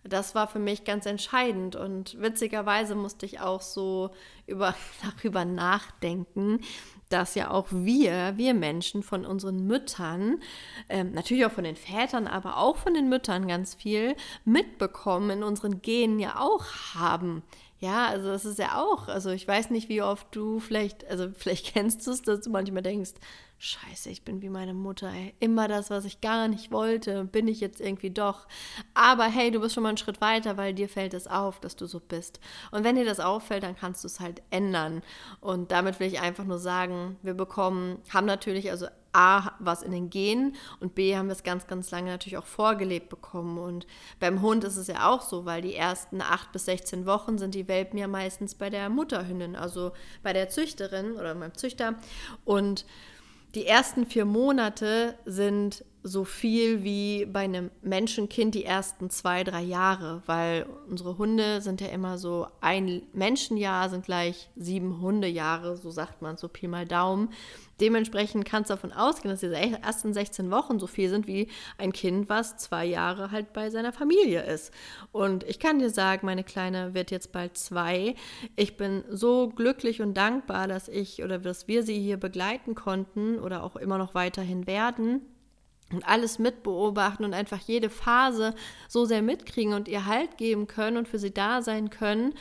das 0.04 0.36
war 0.36 0.48
für 0.48 0.60
mich 0.60 0.84
ganz 0.84 1.06
entscheidend 1.06 1.76
und 1.76 2.20
witzigerweise 2.20 2.96
musste 2.96 3.26
ich 3.26 3.40
auch 3.40 3.62
so 3.62 4.12
über, 4.48 4.76
darüber 5.04 5.46
nachdenken, 5.46 6.60
dass 7.10 7.36
ja 7.36 7.52
auch 7.52 7.68
wir, 7.70 8.34
wir 8.38 8.54
Menschen 8.54 9.04
von 9.04 9.26
unseren 9.26 9.66
Müttern, 9.68 10.42
ähm, 10.90 11.12
natürlich 11.14 11.46
auch 11.46 11.52
von 11.52 11.64
den 11.64 11.76
Vätern, 11.76 12.28
aber 12.28 12.58
auch 12.58 12.78
von 12.78 12.94
den 12.94 13.08
Müttern 13.08 13.48
ganz 13.48 13.76
viel 13.76 14.16
mitbekommen, 14.46 15.30
in 15.30 15.44
unseren 15.44 15.82
Genen 15.82 16.20
ja 16.20 16.40
auch 16.40 16.66
haben. 16.96 17.44
Ja, 17.80 18.08
also 18.08 18.30
das 18.30 18.46
ist 18.46 18.60
ja 18.60 18.82
auch, 18.82 19.10
also 19.10 19.32
ich 19.32 19.46
weiß 19.46 19.70
nicht, 19.70 19.90
wie 19.90 20.02
oft 20.02 20.28
du 20.32 20.60
vielleicht, 20.60 21.06
also 21.10 21.30
vielleicht 21.36 21.74
kennst 21.74 22.06
du 22.08 22.12
es, 22.12 22.22
dass 22.22 22.42
du 22.42 22.50
manchmal 22.50 22.82
denkst, 22.82 23.12
Scheiße, 23.66 24.10
ich 24.10 24.24
bin 24.24 24.42
wie 24.42 24.50
meine 24.50 24.74
Mutter, 24.74 25.08
ey. 25.08 25.34
Immer 25.40 25.70
das, 25.70 25.90
was 25.90 26.04
ich 26.04 26.20
gar 26.20 26.50
nicht 26.50 26.74
wollte, 26.74 27.24
bin 27.24 27.48
ich 27.48 27.62
jetzt 27.62 27.80
irgendwie 27.80 28.10
doch. 28.10 28.46
Aber 28.94 29.24
hey, 29.24 29.52
du 29.52 29.62
bist 29.62 29.74
schon 29.74 29.84
mal 29.84 29.90
einen 29.90 29.98
Schritt 29.98 30.20
weiter, 30.20 30.58
weil 30.58 30.74
dir 30.74 30.90
fällt 30.90 31.14
es 31.14 31.28
auf, 31.28 31.62
dass 31.62 31.78
du 31.78 31.86
so 31.86 32.02
bist. 32.02 32.42
Und 32.72 32.84
wenn 32.84 32.98
dir 32.98 33.06
das 33.06 33.22
auffällt, 33.22 33.64
dann 33.64 33.78
kannst 33.78 34.04
du 34.04 34.08
es 34.08 34.20
halt 34.20 34.42
ändern. 34.50 35.02
Und 35.40 35.72
damit 35.72 36.02
will 36.02 36.08
ich 36.08 36.20
einfach 36.20 36.44
nur 36.44 36.60
sagen, 36.60 37.16
wir 37.22 37.36
bekommen, 37.36 38.02
haben 38.14 38.26
natürlich 38.26 38.70
also 38.70 38.88
A, 39.14 39.52
was 39.60 39.82
in 39.82 39.94
den 39.94 40.10
Genen 40.10 40.58
und 40.82 40.94
B, 40.94 41.16
haben 41.16 41.28
wir 41.28 41.34
es 41.34 41.44
ganz, 41.44 41.66
ganz 41.66 41.90
lange 41.90 42.10
natürlich 42.12 42.38
auch 42.38 42.46
vorgelebt 42.46 43.08
bekommen. 43.08 43.60
Und 43.60 43.88
beim 44.20 44.42
Hund 44.42 44.66
ist 44.66 44.76
es 44.76 44.88
ja 44.88 45.10
auch 45.10 45.22
so, 45.22 45.46
weil 45.46 45.62
die 45.62 45.76
ersten 45.76 46.22
8 46.22 46.52
bis 46.52 46.66
16 46.66 47.06
Wochen 47.06 47.38
sind 47.38 47.56
die 47.56 47.70
Welpen 47.70 47.98
ja 47.98 48.08
meistens 48.08 48.56
bei 48.56 48.70
der 48.70 48.90
Mutterhündin, 48.90 49.56
also 49.56 49.94
bei 50.22 50.34
der 50.34 50.50
Züchterin 50.50 51.14
oder 51.14 51.34
beim 51.34 51.54
Züchter. 51.54 51.96
Und 52.44 52.86
die 53.56 53.66
ersten 53.68 54.06
vier 54.06 54.26
Monate 54.26 55.16
sind 55.26 55.86
so 56.04 56.26
viel 56.26 56.84
wie 56.84 57.26
bei 57.26 57.42
einem 57.42 57.72
Menschenkind 57.82 58.54
die 58.54 58.66
ersten 58.66 59.10
zwei, 59.10 59.46
drei 59.46 59.62
Jahre, 59.62 60.22
weil 60.26 60.66
unsere 60.90 61.18
Hunde 61.18 61.62
sind 61.62 61.80
ja 61.80 61.88
immer 61.88 62.18
so, 62.18 62.48
ein 62.60 63.04
Menschenjahr 63.14 63.90
sind 63.90 64.04
gleich 64.04 64.50
sieben 64.58 65.00
Hundejahre, 65.00 65.78
so 65.78 65.92
sagt 65.92 66.22
man 66.22 66.36
so 66.36 66.50
Pi 66.50 66.68
mal 66.68 66.86
Daumen. 66.86 67.30
Dementsprechend 67.80 68.46
kannst 68.46 68.70
du 68.70 68.76
davon 68.76 68.92
ausgehen, 68.92 69.32
dass 69.32 69.40
diese 69.40 69.56
ersten 69.56 70.14
16 70.14 70.52
Wochen 70.52 70.78
so 70.78 70.88
viel 70.88 71.10
sind 71.10 71.26
wie 71.26 71.48
ein 71.78 71.92
Kind, 71.94 72.30
was 72.30 72.58
zwei 72.58 72.86
Jahre 72.86 73.32
halt 73.32 73.54
bei 73.54 73.70
seiner 73.70 73.94
Familie 73.94 74.44
ist. 74.44 74.72
Und 75.12 75.44
ich 75.46 75.58
kann 75.58 75.80
dir 75.80 75.90
sagen, 75.90 76.26
meine 76.26 76.44
Kleine 76.44 76.94
wird 76.94 77.12
jetzt 77.12 77.32
bald 77.32 77.58
zwei. 77.58 78.16
Ich 78.56 78.78
bin 78.78 79.04
so 79.10 79.50
glücklich 79.50 80.02
und 80.02 80.16
dankbar, 80.16 80.68
dass 80.68 80.88
ich 80.88 81.24
oder 81.24 81.40
dass 81.40 81.68
wir 81.68 81.84
sie 81.84 82.00
hier 82.00 82.18
begleiten 82.18 82.76
konnten 82.76 83.40
oder 83.40 83.64
auch 83.64 83.76
immer 83.76 83.98
noch 83.98 84.14
weiterhin 84.14 84.68
werden 84.68 85.22
und 85.94 86.08
alles 86.08 86.40
mitbeobachten 86.40 87.26
und 87.26 87.34
einfach 87.34 87.60
jede 87.60 87.90
Phase 87.90 88.54
so 88.88 89.06
sehr 89.06 89.22
mitkriegen 89.22 89.74
und 89.74 89.88
ihr 89.88 90.06
Halt 90.06 90.38
geben 90.38 90.68
können 90.68 90.98
und 90.98 91.08
für 91.08 91.20
sie 91.20 91.34
da 91.34 91.62
sein 91.62 91.90
können. 91.90 92.34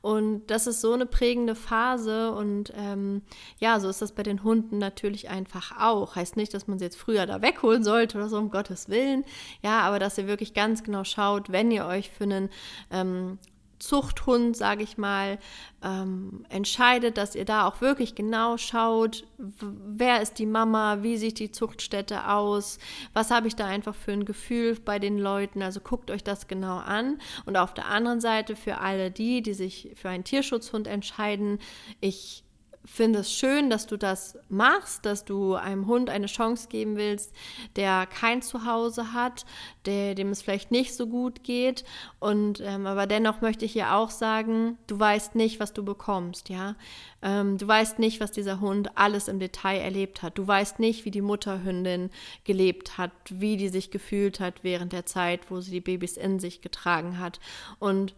Und 0.00 0.46
das 0.46 0.66
ist 0.66 0.80
so 0.80 0.92
eine 0.92 1.06
prägende 1.06 1.54
Phase 1.54 2.32
und 2.32 2.72
ähm, 2.76 3.22
ja, 3.58 3.80
so 3.80 3.88
ist 3.88 4.00
das 4.00 4.12
bei 4.12 4.22
den 4.22 4.42
Hunden 4.42 4.78
natürlich 4.78 5.28
einfach 5.28 5.78
auch. 5.78 6.16
Heißt 6.16 6.36
nicht, 6.36 6.54
dass 6.54 6.66
man 6.66 6.78
sie 6.78 6.86
jetzt 6.86 6.98
früher 6.98 7.26
da 7.26 7.42
wegholen 7.42 7.84
sollte 7.84 8.18
oder 8.18 8.28
so, 8.28 8.38
um 8.38 8.50
Gottes 8.50 8.88
Willen. 8.88 9.24
Ja, 9.62 9.80
aber 9.80 9.98
dass 9.98 10.18
ihr 10.18 10.26
wirklich 10.26 10.54
ganz 10.54 10.82
genau 10.82 11.04
schaut, 11.04 11.52
wenn 11.52 11.70
ihr 11.70 11.86
euch 11.86 12.10
für 12.10 12.24
einen 12.24 12.48
ähm, 12.90 13.38
Zuchthund, 13.80 14.56
sage 14.56 14.82
ich 14.82 14.98
mal, 14.98 15.38
ähm, 15.82 16.44
entscheidet, 16.48 17.16
dass 17.16 17.34
ihr 17.34 17.44
da 17.44 17.66
auch 17.66 17.80
wirklich 17.80 18.14
genau 18.14 18.56
schaut, 18.56 19.24
wer 19.38 20.20
ist 20.20 20.38
die 20.38 20.46
Mama, 20.46 21.02
wie 21.02 21.16
sieht 21.16 21.38
die 21.38 21.50
Zuchtstätte 21.50 22.28
aus, 22.28 22.78
was 23.14 23.30
habe 23.30 23.48
ich 23.48 23.56
da 23.56 23.66
einfach 23.66 23.94
für 23.94 24.12
ein 24.12 24.24
Gefühl 24.24 24.78
bei 24.84 24.98
den 24.98 25.18
Leuten. 25.18 25.62
Also 25.62 25.80
guckt 25.80 26.10
euch 26.10 26.22
das 26.22 26.46
genau 26.46 26.76
an. 26.76 27.18
Und 27.46 27.56
auf 27.56 27.74
der 27.74 27.86
anderen 27.86 28.20
Seite 28.20 28.54
für 28.54 28.78
alle 28.78 29.10
die, 29.10 29.42
die 29.42 29.54
sich 29.54 29.90
für 29.94 30.10
einen 30.10 30.24
Tierschutzhund 30.24 30.86
entscheiden, 30.86 31.58
ich 32.00 32.44
finde 32.84 33.20
es 33.20 33.32
schön, 33.32 33.68
dass 33.68 33.86
du 33.86 33.96
das 33.96 34.38
machst, 34.48 35.04
dass 35.04 35.24
du 35.24 35.54
einem 35.54 35.86
Hund 35.86 36.08
eine 36.08 36.26
Chance 36.26 36.68
geben 36.68 36.96
willst, 36.96 37.32
der 37.76 38.06
kein 38.06 38.42
Zuhause 38.42 39.12
hat, 39.12 39.44
der, 39.84 40.14
dem 40.14 40.30
es 40.30 40.42
vielleicht 40.42 40.70
nicht 40.70 40.94
so 40.94 41.06
gut 41.06 41.44
geht. 41.44 41.84
Und 42.18 42.60
ähm, 42.60 42.86
aber 42.86 43.06
dennoch 43.06 43.42
möchte 43.42 43.64
ich 43.64 43.72
hier 43.72 43.94
auch 43.94 44.10
sagen, 44.10 44.78
du 44.86 44.98
weißt 44.98 45.34
nicht, 45.34 45.60
was 45.60 45.72
du 45.72 45.84
bekommst, 45.84 46.48
ja. 46.48 46.74
Ähm, 47.22 47.58
du 47.58 47.68
weißt 47.68 47.98
nicht, 47.98 48.20
was 48.20 48.30
dieser 48.30 48.60
Hund 48.60 48.96
alles 48.96 49.28
im 49.28 49.38
Detail 49.38 49.78
erlebt 49.78 50.22
hat. 50.22 50.38
Du 50.38 50.46
weißt 50.46 50.78
nicht, 50.78 51.04
wie 51.04 51.10
die 51.10 51.20
Mutterhündin 51.20 52.10
gelebt 52.44 52.96
hat, 52.96 53.12
wie 53.28 53.56
die 53.56 53.68
sich 53.68 53.90
gefühlt 53.90 54.40
hat 54.40 54.64
während 54.64 54.92
der 54.92 55.04
Zeit, 55.04 55.50
wo 55.50 55.60
sie 55.60 55.70
die 55.70 55.80
Babys 55.80 56.16
in 56.16 56.38
sich 56.38 56.62
getragen 56.62 57.18
hat. 57.18 57.40
Und 57.78 58.14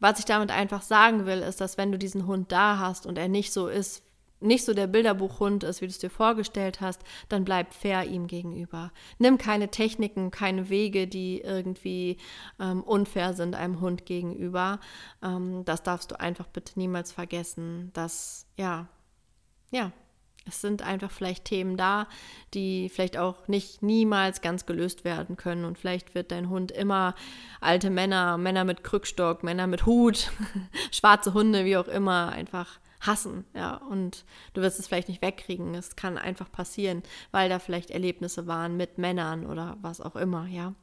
was 0.00 0.18
ich 0.18 0.24
damit 0.24 0.50
einfach 0.50 0.82
sagen 0.82 1.26
will, 1.26 1.38
ist, 1.40 1.60
dass 1.60 1.78
wenn 1.78 1.92
du 1.92 1.98
diesen 1.98 2.26
Hund 2.26 2.52
da 2.52 2.78
hast 2.78 3.06
und 3.06 3.18
er 3.18 3.28
nicht 3.28 3.52
so 3.52 3.68
ist, 3.68 4.02
nicht 4.40 4.64
so 4.64 4.74
der 4.74 4.86
Bilderbuchhund 4.86 5.64
ist, 5.64 5.80
wie 5.80 5.86
du 5.86 5.90
es 5.90 5.98
dir 5.98 6.10
vorgestellt 6.10 6.80
hast, 6.80 7.02
dann 7.28 7.44
bleib 7.44 7.72
fair 7.72 8.04
ihm 8.04 8.26
gegenüber. 8.26 8.92
Nimm 9.18 9.38
keine 9.38 9.70
Techniken, 9.70 10.30
keine 10.30 10.68
Wege, 10.68 11.06
die 11.06 11.40
irgendwie 11.40 12.18
ähm, 12.60 12.82
unfair 12.82 13.34
sind 13.34 13.54
einem 13.54 13.80
Hund 13.80 14.06
gegenüber. 14.06 14.80
Ähm, 15.22 15.64
das 15.64 15.82
darfst 15.82 16.10
du 16.10 16.20
einfach 16.20 16.46
bitte 16.46 16.78
niemals 16.78 17.10
vergessen. 17.10 17.90
Dass, 17.94 18.46
ja, 18.56 18.88
ja, 19.70 19.92
es 20.46 20.60
sind 20.60 20.82
einfach 20.82 21.10
vielleicht 21.10 21.46
Themen 21.46 21.76
da, 21.76 22.06
die 22.52 22.88
vielleicht 22.88 23.16
auch 23.16 23.48
nicht 23.48 23.82
niemals 23.82 24.42
ganz 24.42 24.66
gelöst 24.66 25.04
werden 25.04 25.36
können. 25.36 25.64
Und 25.64 25.78
vielleicht 25.78 26.14
wird 26.14 26.30
dein 26.30 26.48
Hund 26.50 26.70
immer 26.70 27.14
alte 27.60 27.90
Männer, 27.90 28.36
Männer 28.36 28.64
mit 28.64 28.84
Krückstock, 28.84 29.42
Männer 29.42 29.66
mit 29.66 29.86
Hut, 29.86 30.30
schwarze 30.90 31.34
Hunde, 31.34 31.64
wie 31.64 31.76
auch 31.76 31.88
immer, 31.88 32.30
einfach 32.30 32.78
hassen. 33.00 33.44
Ja, 33.54 33.76
und 33.76 34.24
du 34.54 34.62
wirst 34.62 34.78
es 34.78 34.86
vielleicht 34.86 35.08
nicht 35.08 35.22
wegkriegen. 35.22 35.74
Es 35.74 35.96
kann 35.96 36.18
einfach 36.18 36.50
passieren, 36.50 37.02
weil 37.30 37.48
da 37.48 37.58
vielleicht 37.58 37.90
Erlebnisse 37.90 38.46
waren 38.46 38.76
mit 38.76 38.98
Männern 38.98 39.46
oder 39.46 39.76
was 39.80 40.00
auch 40.00 40.16
immer, 40.16 40.46
ja. 40.46 40.74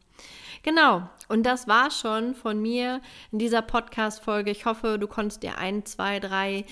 Genau, 0.62 1.10
und 1.30 1.44
das 1.44 1.68
war 1.68 1.90
schon 1.90 2.36
von 2.36 2.62
mir 2.62 3.02
in 3.32 3.40
dieser 3.40 3.64
Podcast-Folge. 3.64 4.52
Ich 4.52 4.66
hoffe, 4.66 5.00
du 5.00 5.08
konntest 5.08 5.42
dir 5.42 5.58
ein, 5.58 5.86
zwei, 5.86 6.20
drei 6.20 6.66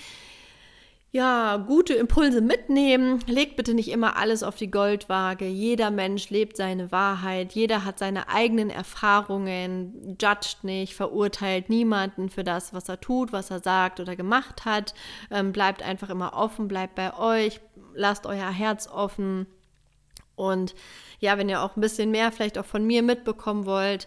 ja, 1.12 1.56
gute 1.56 1.94
Impulse 1.94 2.40
mitnehmen. 2.40 3.18
Legt 3.26 3.56
bitte 3.56 3.74
nicht 3.74 3.90
immer 3.90 4.16
alles 4.16 4.44
auf 4.44 4.54
die 4.54 4.70
Goldwaage. 4.70 5.46
Jeder 5.46 5.90
Mensch 5.90 6.30
lebt 6.30 6.56
seine 6.56 6.92
Wahrheit. 6.92 7.52
Jeder 7.52 7.84
hat 7.84 7.98
seine 7.98 8.28
eigenen 8.28 8.70
Erfahrungen. 8.70 10.16
Judgt 10.20 10.62
nicht, 10.62 10.94
verurteilt 10.94 11.68
niemanden 11.68 12.30
für 12.30 12.44
das, 12.44 12.72
was 12.72 12.88
er 12.88 13.00
tut, 13.00 13.32
was 13.32 13.50
er 13.50 13.58
sagt 13.58 13.98
oder 13.98 14.14
gemacht 14.14 14.64
hat. 14.64 14.94
Ähm, 15.32 15.50
bleibt 15.50 15.82
einfach 15.82 16.10
immer 16.10 16.34
offen, 16.34 16.68
bleibt 16.68 16.94
bei 16.94 17.16
euch. 17.18 17.60
Lasst 17.94 18.24
euer 18.26 18.50
Herz 18.50 18.86
offen. 18.86 19.46
Und 20.36 20.76
ja, 21.18 21.36
wenn 21.38 21.48
ihr 21.48 21.60
auch 21.60 21.76
ein 21.76 21.80
bisschen 21.80 22.12
mehr 22.12 22.30
vielleicht 22.30 22.56
auch 22.56 22.64
von 22.64 22.86
mir 22.86 23.02
mitbekommen 23.02 23.66
wollt, 23.66 24.06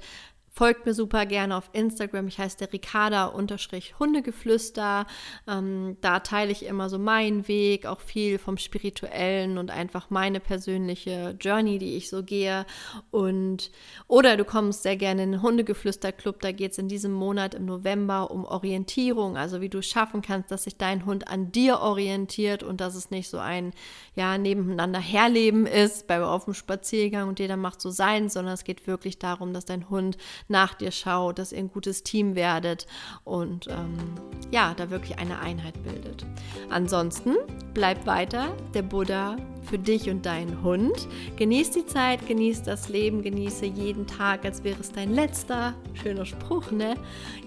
Folgt 0.55 0.85
mir 0.85 0.93
super 0.93 1.25
gerne 1.25 1.57
auf 1.57 1.71
Instagram. 1.73 2.27
Ich 2.27 2.37
heiße 2.37 2.59
der 2.59 2.71
Ricarda-Hundegeflüster. 2.71 5.07
Ähm, 5.47 5.97
da 6.01 6.19
teile 6.19 6.51
ich 6.51 6.67
immer 6.67 6.89
so 6.89 6.99
meinen 6.99 7.47
Weg, 7.47 7.87
auch 7.87 7.99
viel 7.99 8.37
vom 8.37 8.59
Spirituellen 8.59 9.57
und 9.57 9.71
einfach 9.71 10.11
meine 10.11 10.39
persönliche 10.39 11.35
Journey, 11.41 11.79
die 11.79 11.97
ich 11.97 12.07
so 12.07 12.21
gehe. 12.21 12.67
Und 13.09 13.71
oder 14.07 14.37
du 14.37 14.45
kommst 14.45 14.83
sehr 14.83 14.95
gerne 14.95 15.23
in 15.23 15.31
den 15.31 15.41
Hundegeflüster-Club. 15.41 16.41
Da 16.41 16.51
geht 16.51 16.73
es 16.73 16.77
in 16.77 16.87
diesem 16.87 17.13
Monat 17.13 17.55
im 17.55 17.65
November 17.65 18.29
um 18.29 18.45
Orientierung, 18.45 19.37
also 19.37 19.59
wie 19.59 19.69
du 19.69 19.81
schaffen 19.81 20.21
kannst, 20.21 20.51
dass 20.51 20.65
sich 20.65 20.77
dein 20.77 21.07
Hund 21.07 21.29
an 21.29 21.51
dir 21.51 21.79
orientiert 21.79 22.61
und 22.61 22.79
dass 22.79 22.93
es 22.93 23.09
nicht 23.09 23.27
so 23.27 23.39
ein 23.39 23.73
ja 24.13 24.37
nebeneinander 24.37 24.99
herleben 24.99 25.65
ist 25.65 26.05
bei 26.05 26.23
auf 26.23 26.45
dem 26.45 26.53
Spaziergang 26.53 27.27
und 27.27 27.39
jeder 27.39 27.57
macht 27.57 27.81
so 27.81 27.89
sein, 27.89 28.29
sondern 28.29 28.53
es 28.53 28.63
geht 28.63 28.85
wirklich 28.85 29.17
darum, 29.17 29.51
dass 29.51 29.65
dein 29.65 29.89
Hund 29.89 30.15
nach 30.47 30.73
dir 30.73 30.91
schaut, 30.91 31.39
dass 31.39 31.51
ihr 31.51 31.59
ein 31.59 31.69
gutes 31.69 32.03
Team 32.03 32.35
werdet 32.35 32.87
und 33.23 33.67
ähm, 33.67 33.97
ja, 34.51 34.73
da 34.75 34.89
wirklich 34.89 35.17
eine 35.19 35.39
Einheit 35.39 35.81
bildet. 35.83 36.25
Ansonsten 36.69 37.35
bleib 37.73 38.05
weiter 38.05 38.55
der 38.73 38.83
Buddha 38.83 39.37
für 39.63 39.79
dich 39.79 40.09
und 40.09 40.25
deinen 40.25 40.61
Hund. 40.61 41.07
Genieß 41.37 41.71
die 41.71 41.85
Zeit, 41.85 42.27
genieß 42.27 42.63
das 42.63 42.89
Leben, 42.89 43.21
genieße 43.21 43.65
jeden 43.65 44.05
Tag, 44.07 44.45
als 44.45 44.63
wäre 44.63 44.79
es 44.79 44.91
dein 44.91 45.13
letzter. 45.13 45.73
Schöner 45.93 46.25
Spruch, 46.25 46.71
ne? 46.71 46.95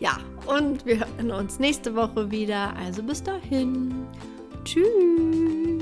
Ja, 0.00 0.18
und 0.46 0.84
wir 0.86 1.00
hören 1.00 1.30
uns 1.30 1.58
nächste 1.58 1.94
Woche 1.94 2.30
wieder. 2.30 2.74
Also 2.76 3.02
bis 3.02 3.22
dahin. 3.22 4.06
Tschüss. 4.64 5.75